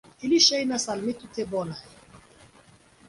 [0.27, 1.85] Ili ŝajnas al mi tute bonaj.